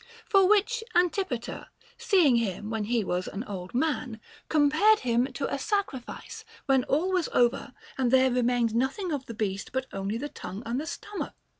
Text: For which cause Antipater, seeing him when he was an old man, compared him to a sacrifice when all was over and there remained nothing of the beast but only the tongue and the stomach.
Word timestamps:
For 0.25 0.49
which 0.49 0.83
cause 0.93 1.03
Antipater, 1.03 1.67
seeing 1.95 2.37
him 2.37 2.71
when 2.71 2.85
he 2.85 3.03
was 3.03 3.27
an 3.27 3.43
old 3.43 3.75
man, 3.75 4.19
compared 4.49 5.01
him 5.01 5.27
to 5.33 5.53
a 5.53 5.59
sacrifice 5.59 6.43
when 6.65 6.85
all 6.85 7.11
was 7.11 7.29
over 7.33 7.75
and 7.99 8.09
there 8.09 8.31
remained 8.31 8.73
nothing 8.73 9.11
of 9.11 9.27
the 9.27 9.35
beast 9.35 9.71
but 9.71 9.85
only 9.93 10.17
the 10.17 10.27
tongue 10.27 10.63
and 10.65 10.81
the 10.81 10.87
stomach. 10.87 11.33